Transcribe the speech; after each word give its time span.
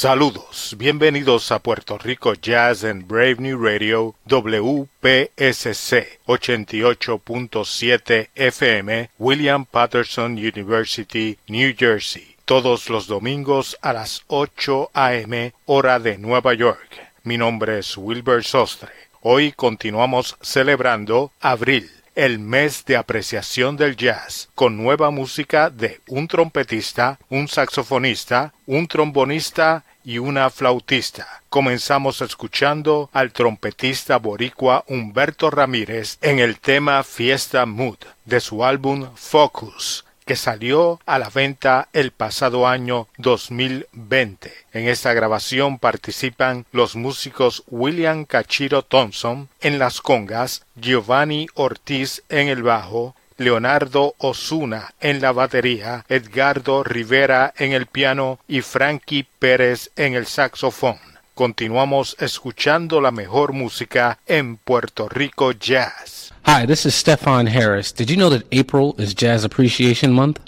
Saludos, 0.00 0.76
bienvenidos 0.78 1.52
a 1.52 1.58
Puerto 1.58 1.98
Rico 1.98 2.32
Jazz 2.32 2.84
and 2.84 3.06
Brave 3.06 3.36
New 3.38 3.62
Radio 3.62 4.14
WPSC 4.26 6.20
88.7 6.26 8.28
FM, 8.34 9.10
William 9.18 9.66
Patterson 9.66 10.38
University, 10.38 11.36
New 11.48 11.74
Jersey, 11.78 12.34
todos 12.46 12.88
los 12.88 13.08
domingos 13.08 13.76
a 13.82 13.92
las 13.92 14.22
8 14.28 14.92
a.m. 14.94 15.52
hora 15.66 15.98
de 15.98 16.16
Nueva 16.16 16.54
York. 16.54 16.98
Mi 17.24 17.36
nombre 17.36 17.80
es 17.80 17.94
Wilbur 17.98 18.42
Sostre. 18.42 18.92
Hoy 19.20 19.52
continuamos 19.52 20.38
celebrando 20.40 21.30
Abril 21.42 21.90
el 22.20 22.38
mes 22.38 22.84
de 22.84 22.98
apreciación 22.98 23.78
del 23.78 23.96
jazz, 23.96 24.50
con 24.54 24.76
nueva 24.76 25.10
música 25.10 25.70
de 25.70 26.02
un 26.06 26.28
trompetista, 26.28 27.18
un 27.30 27.48
saxofonista, 27.48 28.52
un 28.66 28.86
trombonista 28.86 29.84
y 30.04 30.18
una 30.18 30.50
flautista. 30.50 31.42
Comenzamos 31.48 32.20
escuchando 32.20 33.08
al 33.14 33.32
trompetista 33.32 34.18
boricua 34.18 34.84
Humberto 34.86 35.50
Ramírez 35.50 36.18
en 36.20 36.40
el 36.40 36.60
tema 36.60 37.02
Fiesta 37.04 37.64
Mood 37.64 38.00
de 38.26 38.40
su 38.40 38.66
álbum 38.66 39.08
Focus 39.14 40.04
que 40.30 40.36
salió 40.36 41.00
a 41.06 41.18
la 41.18 41.28
venta 41.28 41.88
el 41.92 42.12
pasado 42.12 42.68
año 42.68 43.08
2020. 43.18 44.52
En 44.72 44.86
esta 44.86 45.12
grabación 45.12 45.80
participan 45.80 46.66
los 46.70 46.94
músicos 46.94 47.64
William 47.66 48.24
Cachiro 48.26 48.82
Thompson 48.82 49.48
en 49.60 49.80
las 49.80 50.00
congas, 50.00 50.64
Giovanni 50.76 51.48
Ortiz 51.54 52.22
en 52.28 52.46
el 52.46 52.62
bajo, 52.62 53.16
Leonardo 53.38 54.14
Osuna 54.18 54.94
en 55.00 55.20
la 55.20 55.32
batería, 55.32 56.04
Edgardo 56.08 56.84
Rivera 56.84 57.52
en 57.56 57.72
el 57.72 57.86
piano 57.86 58.38
y 58.46 58.60
Frankie 58.60 59.26
Pérez 59.40 59.90
en 59.96 60.14
el 60.14 60.26
saxofón. 60.26 61.09
Continuamos 61.40 62.16
escuchando 62.20 63.00
la 63.00 63.10
mejor 63.10 63.54
música 63.54 64.18
en 64.26 64.58
Puerto 64.58 65.08
Rico 65.08 65.52
Jazz. 65.52 66.34
Hi, 66.44 66.66
this 66.66 66.84
is 66.84 66.94
Stefan 66.94 67.46
Harris. 67.46 67.92
Did 67.92 68.10
you 68.10 68.16
know 68.18 68.28
that 68.28 68.44
April 68.52 68.94
is 68.98 69.14
Jazz 69.14 69.42
Appreciation 69.42 70.12
Month? 70.12 70.38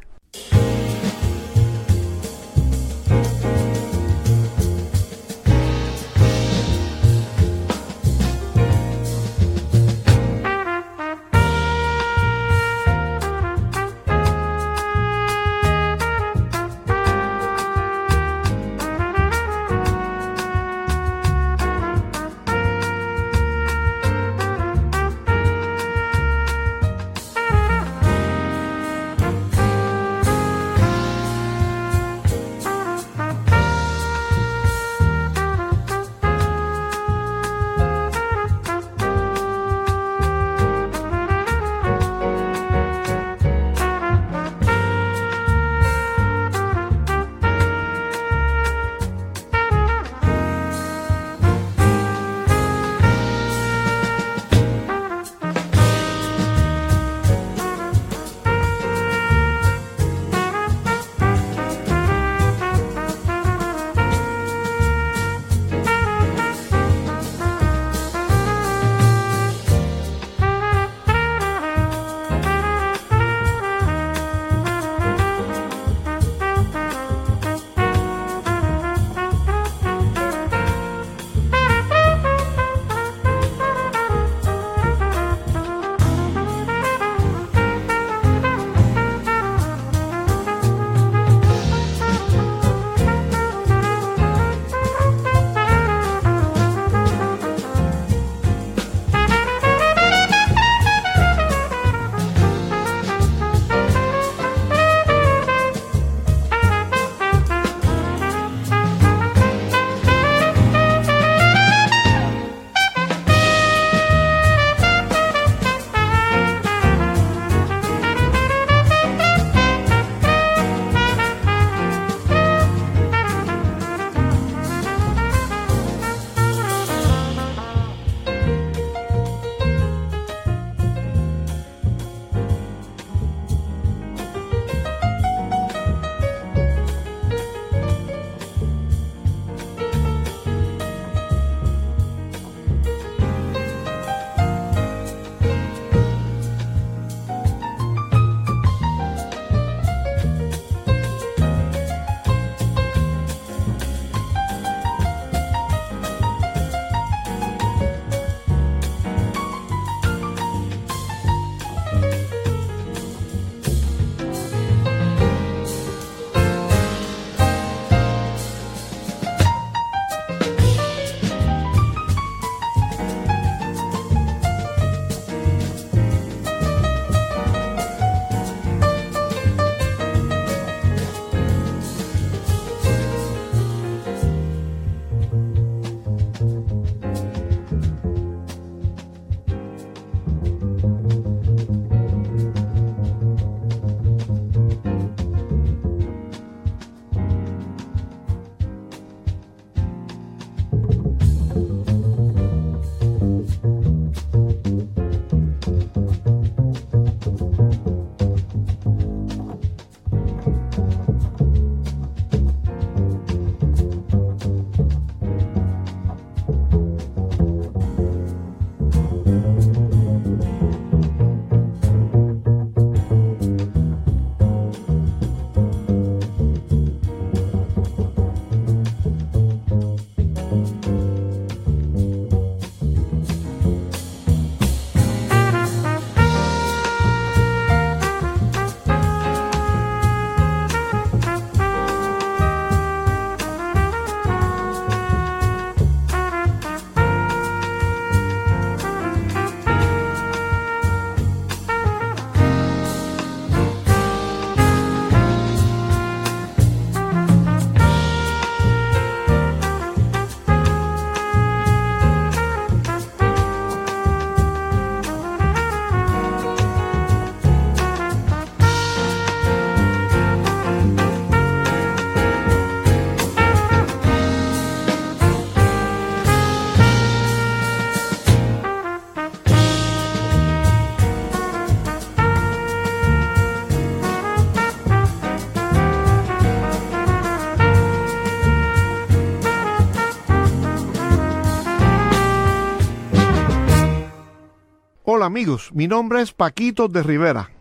amigos, 295.32 295.72
mi 295.74 295.88
nombre 295.88 296.22
es 296.22 296.34
Paquito 296.34 296.90
de 296.90 297.04
Rivera. 297.04 297.52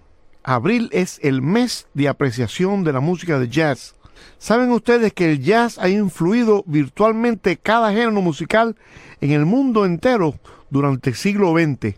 Abril 0.43 0.89
es 0.91 1.21
el 1.23 1.41
mes 1.41 1.87
de 1.95 2.09
apreciación 2.09 2.83
de 2.83 2.93
la 2.93 2.99
música 2.99 3.39
de 3.39 3.49
jazz. 3.49 3.95
¿Saben 4.39 4.73
ustedes 4.73 5.13
que 5.13 5.31
el 5.31 5.41
jazz 5.41 5.79
ha 5.79 5.89
influido 5.89 6.65
virtualmente 6.67 7.59
cada 7.59 7.93
género 7.93 8.23
musical 8.23 8.75
en 9.21 9.31
el 9.31 9.47
mundo 9.47 9.87
entero 9.87 10.35
durante 10.71 11.11
el 11.11 11.17
siglo 11.17 11.53
XX? 11.53 11.97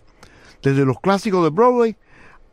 Desde 0.62 0.84
los 0.84 1.00
clásicos 1.00 1.42
de 1.42 1.48
Broadway 1.48 1.96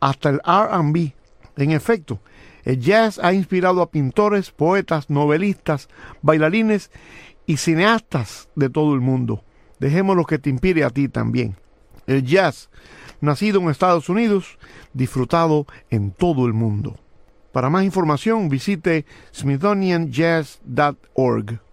hasta 0.00 0.30
el 0.30 0.38
RB. 0.38 1.12
En 1.58 1.72
efecto, 1.72 2.22
el 2.64 2.80
jazz 2.80 3.20
ha 3.22 3.34
inspirado 3.34 3.82
a 3.82 3.90
pintores, 3.90 4.50
poetas, 4.50 5.10
novelistas, 5.10 5.90
bailarines 6.22 6.90
y 7.44 7.58
cineastas 7.58 8.48
de 8.56 8.70
todo 8.70 8.94
el 8.94 9.02
mundo. 9.02 9.44
Dejémoslo 9.78 10.24
que 10.24 10.38
te 10.38 10.48
inspire 10.48 10.84
a 10.84 10.90
ti 10.90 11.10
también. 11.10 11.54
El 12.06 12.24
jazz, 12.24 12.70
nacido 13.20 13.60
en 13.60 13.70
Estados 13.70 14.08
Unidos, 14.08 14.58
disfrutado 14.92 15.66
en 15.90 16.12
todo 16.12 16.46
el 16.46 16.52
mundo. 16.52 16.96
Para 17.52 17.70
más 17.70 17.84
información 17.84 18.48
visite 18.48 19.06
smithsonianjazz.org. 19.32 21.69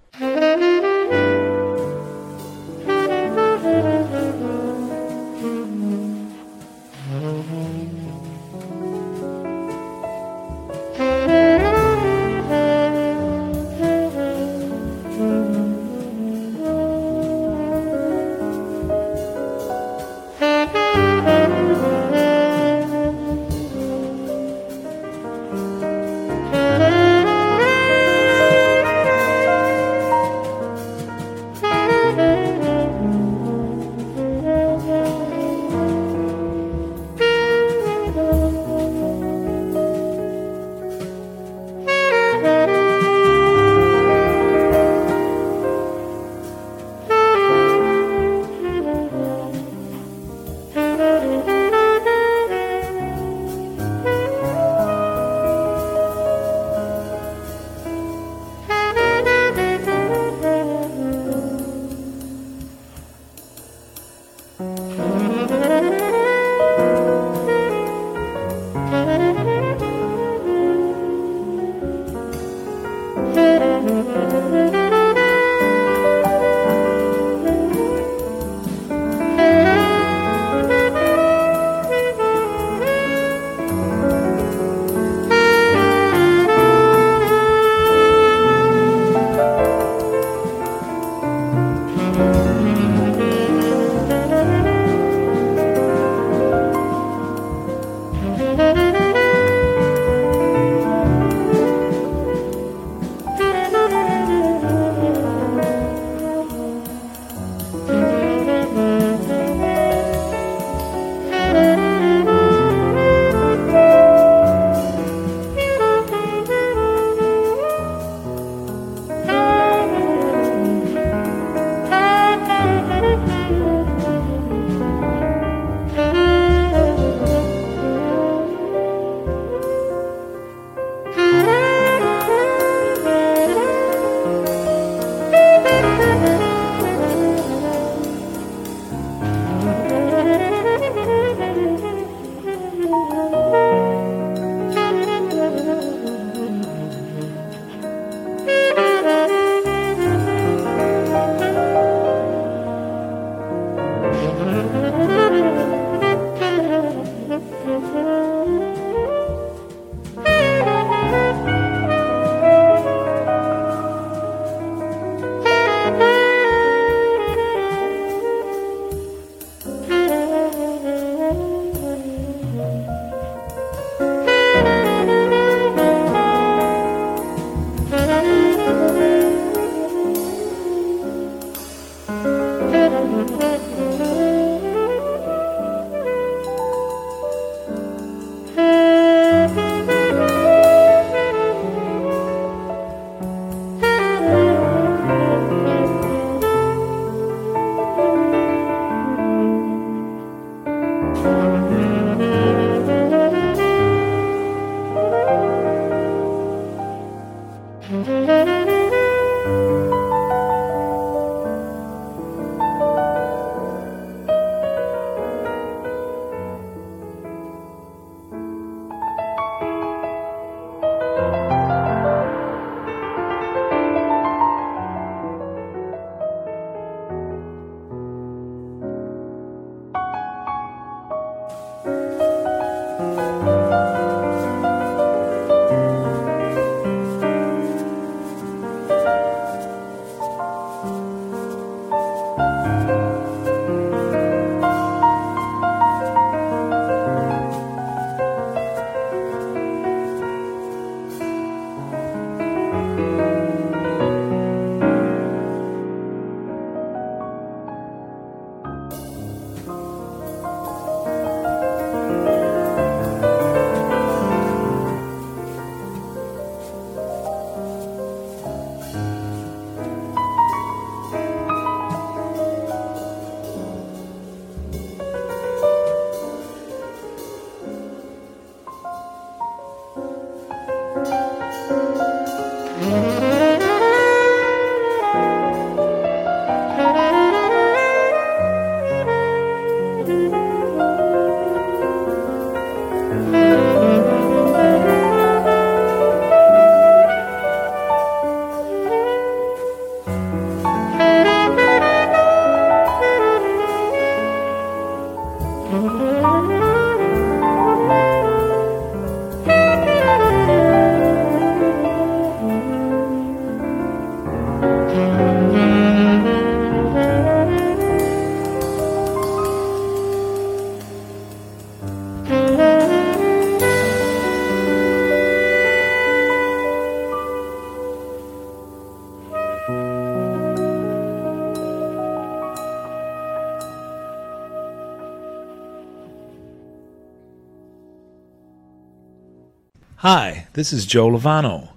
this 340.58 340.74
is 340.74 340.86
Joe 340.88 341.12
Lovano. 341.12 341.70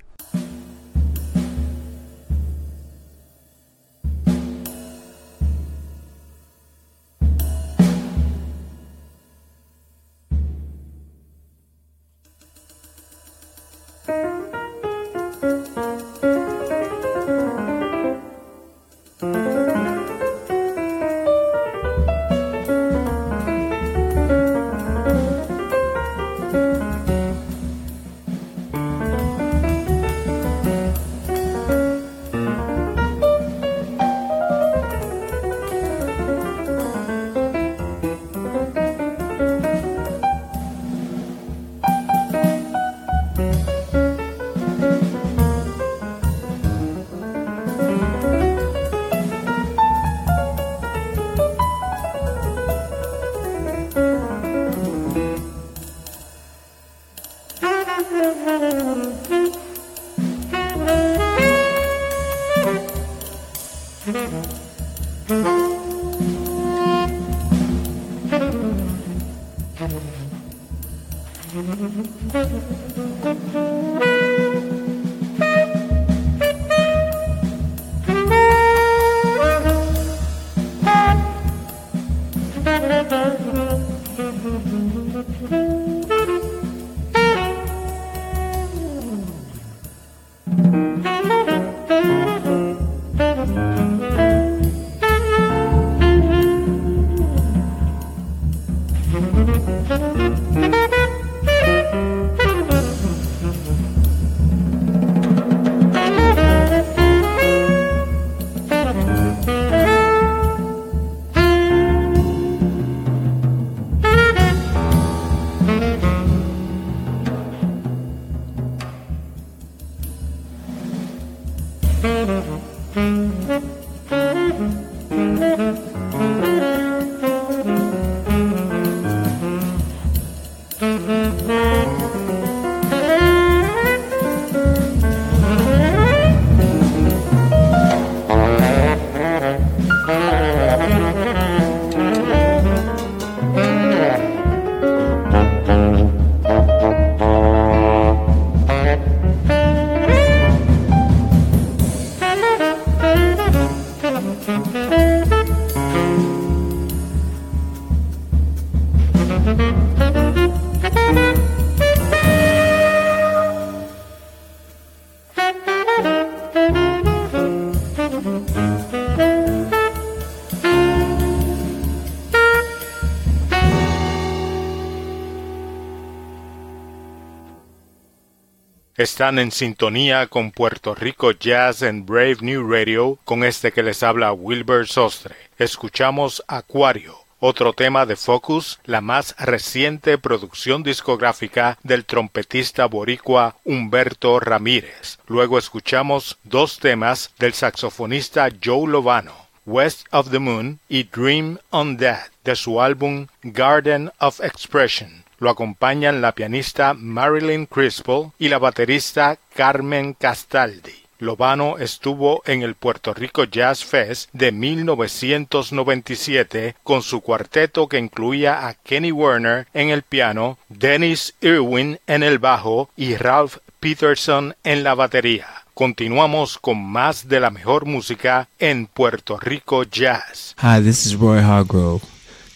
Están 179.06 179.38
en 179.38 179.52
sintonía 179.52 180.26
con 180.26 180.50
Puerto 180.50 180.92
Rico 180.92 181.30
Jazz 181.30 181.82
en 181.82 182.04
Brave 182.04 182.38
New 182.40 182.68
Radio 182.68 183.20
con 183.24 183.44
este 183.44 183.70
que 183.70 183.84
les 183.84 184.02
habla 184.02 184.32
Wilbur 184.32 184.88
Sostre. 184.88 185.36
Escuchamos 185.60 186.42
Acuario, 186.48 187.16
otro 187.38 187.72
tema 187.72 188.04
de 188.04 188.16
Focus, 188.16 188.80
la 188.84 189.00
más 189.00 189.36
reciente 189.38 190.18
producción 190.18 190.82
discográfica 190.82 191.78
del 191.84 192.04
trompetista 192.04 192.86
boricua 192.86 193.54
Humberto 193.64 194.40
Ramírez. 194.40 195.20
Luego 195.28 195.56
escuchamos 195.56 196.36
dos 196.42 196.80
temas 196.80 197.30
del 197.38 197.52
saxofonista 197.52 198.48
Joe 198.60 198.88
Lovano. 198.88 199.46
West 199.66 200.06
of 200.10 200.32
the 200.32 200.40
Moon 200.40 200.80
y 200.88 201.04
Dream 201.04 201.58
on 201.70 201.96
That 201.98 202.30
de 202.44 202.56
su 202.56 202.80
álbum 202.80 203.28
Garden 203.44 204.10
of 204.18 204.40
Expression. 204.40 205.25
Lo 205.38 205.50
acompañan 205.50 206.22
la 206.22 206.32
pianista 206.32 206.94
Marilyn 206.94 207.66
Crispell 207.66 208.30
y 208.38 208.48
la 208.48 208.58
baterista 208.58 209.36
Carmen 209.54 210.14
Castaldi. 210.14 211.06
Lobano 211.18 211.78
estuvo 211.78 212.42
en 212.44 212.62
el 212.62 212.74
Puerto 212.74 213.14
Rico 213.14 213.44
Jazz 213.44 213.82
Fest 213.84 214.28
de 214.32 214.52
1997 214.52 216.76
con 216.82 217.00
su 217.02 217.22
cuarteto 217.22 217.88
que 217.88 217.98
incluía 217.98 218.66
a 218.66 218.74
Kenny 218.74 219.12
Werner 219.12 219.66
en 219.72 219.88
el 219.90 220.02
piano, 220.02 220.58
Dennis 220.68 221.34
Irwin 221.40 221.98
en 222.06 222.22
el 222.22 222.38
bajo 222.38 222.90
y 222.96 223.16
Ralph 223.16 223.56
Peterson 223.80 224.54
en 224.64 224.84
la 224.84 224.94
batería. 224.94 225.48
Continuamos 225.72 226.58
con 226.58 226.82
más 226.82 227.28
de 227.28 227.40
la 227.40 227.48
mejor 227.50 227.86
música 227.86 228.48
en 228.58 228.86
Puerto 228.86 229.38
Rico 229.38 229.84
Jazz. 229.84 230.54
Hi, 230.62 230.82
this 230.82 231.06
is 231.06 231.18
Roy 231.18 231.40
Hargrove. 231.40 232.02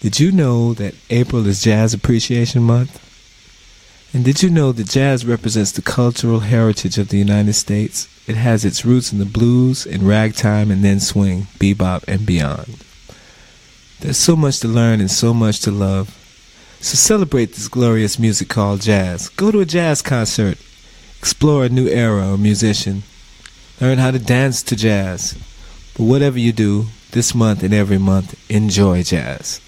Did 0.01 0.19
you 0.19 0.33
know 0.33 0.73
that 0.75 0.95
April 1.11 1.47
is 1.47 1.63
Jazz 1.63 1.93
Appreciation 1.93 2.63
Month? 2.63 3.07
And 4.15 4.25
did 4.25 4.43
you 4.43 4.49
know 4.49 4.73
that 4.73 4.89
jazz 4.89 5.27
represents 5.27 5.73
the 5.73 5.83
cultural 5.83 6.41
heritage 6.41 6.97
of 6.97 7.11
the 7.11 7.19
United 7.19 7.53
States? 7.53 8.09
It 8.27 8.35
has 8.35 8.65
its 8.65 8.87
roots 8.87 9.13
in 9.13 9.19
the 9.19 9.27
blues, 9.27 9.85
and 9.85 10.03
ragtime, 10.03 10.71
and 10.71 10.83
then 10.83 11.01
swing, 11.01 11.49
bebop, 11.59 12.03
and 12.09 12.25
beyond. 12.25 12.83
There's 14.01 14.17
so 14.17 14.37
much 14.37 14.61
to 14.61 14.69
learn 14.69 15.01
and 15.01 15.11
so 15.11 15.35
much 15.35 15.61
to 15.61 15.71
love. 15.71 16.17
So 16.81 16.95
celebrate 16.95 17.53
this 17.53 17.69
glorious 17.69 18.19
music 18.19 18.49
called 18.49 18.81
jazz. 18.81 19.29
Go 19.29 19.51
to 19.51 19.61
a 19.61 19.67
jazz 19.67 20.01
concert. 20.01 20.57
Explore 21.19 21.67
a 21.67 21.69
new 21.69 21.89
era 21.89 22.33
or 22.33 22.39
musician. 22.39 23.03
Learn 23.83 23.99
how 23.99 24.13
to 24.13 24.19
dance 24.19 24.63
to 24.63 24.77
jazz. 24.77 25.35
But 25.95 26.05
whatever 26.05 26.39
you 26.39 26.53
do, 26.53 26.87
this 27.11 27.35
month 27.35 27.63
and 27.63 27.75
every 27.75 27.99
month, 27.99 28.35
enjoy 28.51 29.03
jazz. 29.03 29.61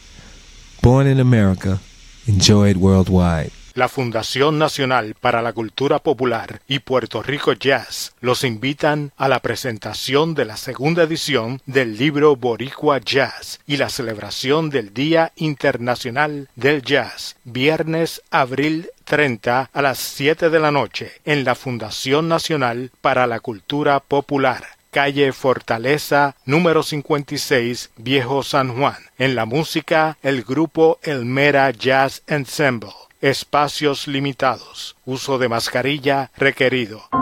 Born 0.83 1.07
in 1.07 1.21
America, 1.21 1.79
enjoyed 2.27 2.77
worldwide. 2.77 3.53
la 3.75 3.89
Fundación 3.89 4.59
Nacional 4.59 5.15
para 5.19 5.41
la 5.41 5.53
Cultura 5.53 6.01
Popular 6.01 6.61
y 6.69 6.81
Puerto 6.81 7.23
Rico 7.23 7.53
Jazz 7.53 8.13
los 8.21 8.45
invitan 8.45 9.13
a 9.17 9.29
la 9.29 9.41
presentación 9.41 10.35
de 10.35 10.45
la 10.45 10.57
segunda 10.57 11.05
edición 11.05 11.63
del 11.67 11.97
libro 11.97 12.37
Boricua 12.37 12.99
Jazz 12.99 13.61
y 13.67 13.77
la 13.77 13.89
celebración 13.89 14.71
del 14.71 14.93
Día 14.93 15.33
Internacional 15.37 16.49
del 16.57 16.83
Jazz, 16.83 17.37
viernes 17.45 18.21
abril 18.31 18.91
30 19.05 19.71
a 19.73 19.83
las 19.83 19.99
7 19.99 20.51
de 20.51 20.61
la 20.61 20.71
noche 20.71 21.13
en 21.25 21.45
la 21.45 21.55
Fundación 21.55 22.29
Nacional 22.29 22.91
para 23.01 23.27
la 23.27 23.41
Cultura 23.41 24.01
Popular 24.01 24.82
calle 24.93 25.33
Fortaleza, 25.33 26.37
número 26.45 26.83
56, 26.83 27.91
Viejo 27.97 28.43
San 28.43 28.77
Juan. 28.77 28.99
En 29.19 29.35
la 29.35 29.47
música, 29.47 30.19
el 30.23 30.45
grupo 30.45 31.01
Elmera 31.03 31.71
Jazz 31.71 32.23
Ensemble. 32.27 32.91
Espacios 33.23 34.07
limitados. 34.07 34.95
Uso 35.07 35.39
de 35.39 35.49
mascarilla 35.49 36.31
requerido. 36.37 37.22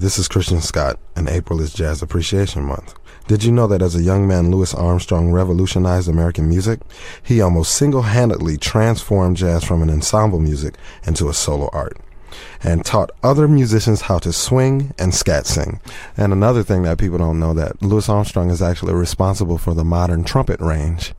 This 0.00 0.18
is 0.18 0.28
Christian 0.28 0.62
Scott, 0.62 0.98
and 1.14 1.28
April 1.28 1.60
is 1.60 1.74
Jazz 1.74 2.00
Appreciation 2.00 2.64
Month. 2.64 2.94
Did 3.28 3.44
you 3.44 3.52
know 3.52 3.66
that 3.66 3.82
as 3.82 3.94
a 3.94 4.02
young 4.02 4.26
man, 4.26 4.50
Louis 4.50 4.72
Armstrong 4.72 5.30
revolutionized 5.30 6.08
American 6.08 6.48
music? 6.48 6.80
He 7.22 7.42
almost 7.42 7.74
single-handedly 7.74 8.56
transformed 8.56 9.36
jazz 9.36 9.62
from 9.62 9.82
an 9.82 9.90
ensemble 9.90 10.40
music 10.40 10.76
into 11.06 11.28
a 11.28 11.34
solo 11.34 11.68
art 11.74 11.98
and 12.62 12.82
taught 12.82 13.10
other 13.22 13.46
musicians 13.46 14.02
how 14.02 14.18
to 14.20 14.32
swing 14.32 14.94
and 14.98 15.14
scat 15.14 15.46
sing. 15.46 15.80
And 16.16 16.32
another 16.32 16.62
thing 16.62 16.82
that 16.84 16.96
people 16.96 17.18
don't 17.18 17.38
know 17.38 17.52
that 17.52 17.82
Louis 17.82 18.08
Armstrong 18.08 18.48
is 18.48 18.62
actually 18.62 18.94
responsible 18.94 19.58
for 19.58 19.74
the 19.74 19.84
modern 19.84 20.24
trumpet 20.24 20.60
range. 20.60 21.12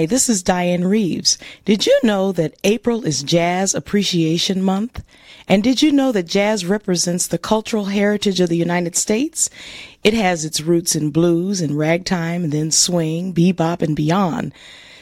Hi, 0.00 0.06
this 0.06 0.30
is 0.30 0.42
Diane 0.42 0.86
Reeves. 0.86 1.36
Did 1.66 1.84
you 1.84 2.00
know 2.02 2.32
that 2.32 2.54
April 2.64 3.04
is 3.04 3.22
Jazz 3.22 3.74
Appreciation 3.74 4.62
Month? 4.62 5.04
And 5.46 5.62
did 5.62 5.82
you 5.82 5.92
know 5.92 6.10
that 6.10 6.22
jazz 6.22 6.64
represents 6.64 7.26
the 7.26 7.36
cultural 7.36 7.84
heritage 7.84 8.40
of 8.40 8.48
the 8.48 8.56
United 8.56 8.96
States? 8.96 9.50
It 10.02 10.14
has 10.14 10.42
its 10.42 10.62
roots 10.62 10.96
in 10.96 11.10
blues 11.10 11.60
and 11.60 11.76
ragtime 11.76 12.44
and 12.44 12.50
then 12.50 12.70
swing, 12.70 13.34
bebop, 13.34 13.82
and 13.82 13.94
beyond. 13.94 14.54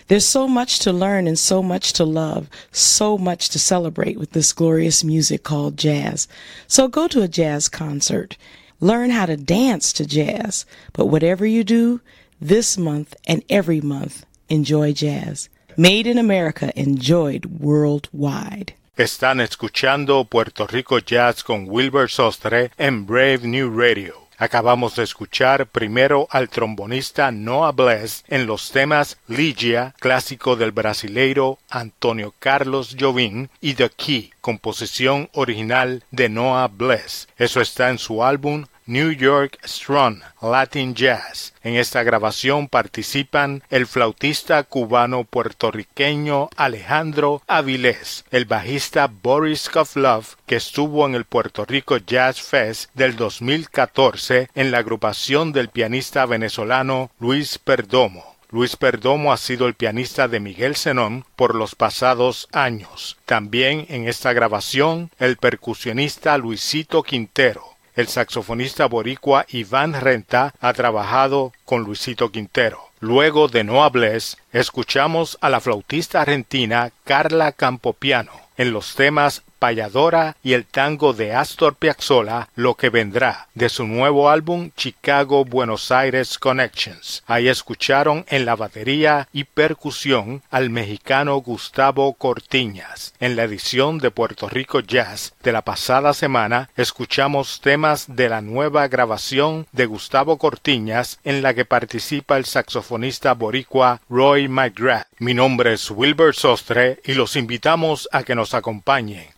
There's 0.09 0.27
so 0.27 0.49
much 0.49 0.81
to 0.81 0.93
learn 0.93 1.29
and 1.29 1.39
so 1.39 1.63
much 1.63 1.93
to 1.93 2.05
love, 2.05 2.51
so 2.73 3.17
much 3.17 3.51
to 3.51 3.59
celebrate 3.61 4.19
with 4.19 4.33
this 4.33 4.53
glorious 4.53 5.05
music 5.05 5.45
called 5.45 5.77
jazz. 5.77 6.27
So 6.67 6.89
go 6.89 7.07
to 7.07 7.23
a 7.23 7.29
jazz 7.29 7.69
concert. 7.69 8.37
Learn 8.81 9.11
how 9.11 9.27
to 9.27 9.37
dance 9.37 9.93
to 9.93 10.05
jazz. 10.05 10.67
But 10.93 11.07
whatever 11.07 11.47
you 11.47 11.63
do, 11.63 12.01
this 12.41 12.77
month 12.77 13.15
and 13.29 13.45
every 13.49 13.81
month, 13.81 14.25
enjoy 14.49 14.93
jazz. 14.93 15.49
Made 15.77 16.07
in 16.07 16.19
America, 16.19 16.73
enjoyed 16.75 17.47
worldwide. 17.61 18.75
Están 18.97 19.41
escuchando 19.41 20.25
Puerto 20.25 20.67
Rico 20.67 20.99
Jazz 20.99 21.45
con 21.45 21.67
Wilbur 21.69 22.11
Sostre 22.11 22.73
en 22.77 23.07
Brave 23.07 23.47
New 23.47 23.71
Radio. 23.71 24.29
Acabamos 24.41 24.95
de 24.95 25.03
escuchar 25.03 25.67
primero 25.67 26.29
al 26.31 26.49
trombonista 26.49 27.33
Noah 27.33 27.73
Bless 27.73 28.25
en 28.29 28.47
los 28.47 28.71
temas 28.71 29.19
Ligia, 29.27 29.95
clásico 29.99 30.55
del 30.55 30.71
brasileiro 30.71 31.59
Antonio 31.69 32.33
Carlos 32.39 32.97
Jobim, 32.99 33.49
y 33.61 33.75
The 33.75 33.91
Key, 33.91 34.31
composición 34.41 35.29
original 35.33 36.05
de 36.13 36.29
Noah 36.29 36.69
Bless. 36.69 37.29
Eso 37.37 37.61
está 37.61 37.91
en 37.91 37.99
su 37.99 38.23
álbum 38.23 38.67
New 38.89 39.13
York 39.13 39.59
Strong 39.67 40.23
Latin 40.41 40.95
Jazz. 40.95 41.53
En 41.63 41.75
esta 41.75 42.03
grabación 42.03 42.69
participan 42.69 43.63
el 43.69 43.87
flautista 43.87 44.63
cubano 44.63 45.25
puertorriqueño 45.25 46.49
Alejandro 46.57 47.43
Avilés, 47.47 48.25
el 48.31 48.47
bajista 48.47 49.07
Boris 49.07 49.69
Kovlov, 49.69 50.25
que 50.47 50.57
estuvo 50.57 51.07
en 51.07 51.15
el 51.15 51.27
Puerto 51.27 51.67
Rico 51.67 51.99
Jazz 51.99 52.41
Fest 52.41 52.89
del 52.95 53.17
2014 53.17 54.49
en 54.55 54.71
la 54.71 54.79
agrupación 54.79 55.53
del 55.53 55.69
pianista 55.69 56.25
venezolano 56.25 57.11
Luis 57.21 57.59
Perdomo. 57.59 58.37
Luis 58.49 58.77
Perdomo 58.77 59.35
ha 59.35 59.37
sido 59.37 59.67
el 59.67 59.75
pianista 59.75 60.29
de 60.29 60.41
Miguel 60.41 60.77
Zenón 60.77 61.27
por 61.37 61.55
los 61.55 61.75
pasados 61.75 62.49
años. 62.53 63.19
También 63.27 63.85
en 63.91 64.09
esta 64.09 64.33
grabación 64.33 65.11
el 65.19 65.37
percusionista 65.37 66.39
Luisito 66.39 67.03
Quintero. 67.03 67.78
El 67.99 68.07
saxofonista 68.07 68.87
boricua 68.87 69.45
Iván 69.49 69.93
Renta 69.93 70.55
ha 70.61 70.73
trabajado 70.73 71.53
con 71.65 71.83
Luisito 71.83 72.31
Quintero. 72.31 72.79
Luego 73.01 73.49
de 73.49 73.65
No 73.65 73.83
Hables, 73.83 74.37
escuchamos 74.53 75.37
a 75.41 75.49
la 75.49 75.59
flautista 75.59 76.21
argentina 76.21 76.93
Carla 77.03 77.51
Campopiano 77.51 78.31
en 78.57 78.73
los 78.73 78.95
temas 78.95 79.43
Payadora 79.59 80.37
y 80.43 80.53
el 80.53 80.65
tango 80.65 81.13
de 81.13 81.35
Astor 81.35 81.77
Piazzolla, 81.77 82.49
Lo 82.55 82.75
que 82.75 82.91
vendrá, 82.91 83.49
de 83.55 83.69
su 83.69 83.87
nuevo 83.87 84.31
álbum 84.31 84.71
Chicago 84.77 85.45
Buenos 85.45 85.91
Aires 85.91 86.39
Connections. 86.39 87.23
Ahí 87.27 87.49
escucharon 87.49 88.25
en 88.29 88.45
la 88.45 88.57
batería 88.57 89.29
y 89.33 89.45
percusión 89.45 90.43
al 90.51 90.71
mexicano 90.71 91.37
Gustavo 91.39 92.15
Cortiñas. 92.15 93.15
En 93.21 93.37
la 93.37 93.45
edición 93.45 93.99
de 93.99 94.11
Puerto 94.11 94.49
Rico 94.49 94.81
Jazz 94.81 95.35
de 95.43 95.53
la 95.53 95.63
pasada 95.63 96.15
semana 96.15 96.71
escuchamos 96.77 97.61
temas 97.61 98.07
de 98.09 98.29
la 98.29 98.41
nueva 98.41 98.89
grabación 98.89 99.67
de 99.73 99.87
Gustavo 99.87 100.39
Cortiñas 100.39 101.19
en 101.25 101.43
la 101.43 101.55
que 101.55 101.65
participa 101.65 102.37
el 102.37 102.45
saxofonista 102.45 103.35
boricua 103.35 104.01
Roy 104.09 104.49
McGrath. 104.49 105.07
Mi 105.19 105.35
nombre 105.35 105.73
es 105.75 105.91
Wilbur 105.91 106.35
Sostre 106.35 107.01
y 107.05 107.15
los 107.15 107.37
invitamos 107.37 108.09
a 108.13 108.23
que 108.23 108.35
nos 108.35 108.55
acompañen 108.55 109.38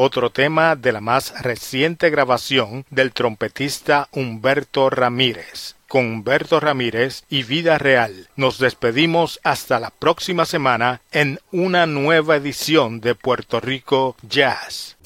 otro 0.00 0.30
tema 0.30 0.76
de 0.76 0.92
la 0.92 1.02
más 1.02 1.42
reciente 1.42 2.08
grabación 2.08 2.86
del 2.88 3.12
trompetista 3.12 4.08
Humberto 4.12 4.88
Ramírez. 4.88 5.76
Con 5.88 6.06
Humberto 6.06 6.58
Ramírez 6.58 7.24
y 7.28 7.42
Vida 7.42 7.76
Real 7.76 8.28
nos 8.34 8.58
despedimos 8.58 9.40
hasta 9.44 9.78
la 9.78 9.90
próxima 9.90 10.46
semana 10.46 11.02
en 11.12 11.38
una 11.52 11.84
nueva 11.84 12.36
edición 12.36 13.02
de 13.02 13.14
Puerto 13.14 13.60
Rico 13.60 14.16
Jazz. 14.22 14.96